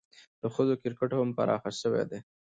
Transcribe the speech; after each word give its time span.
د 0.41 0.43
ښځو 0.55 0.73
کرکټ 0.81 1.11
هم 1.15 1.29
پراخه 1.37 1.69
سوی 1.81 2.03
دئ. 2.09 2.19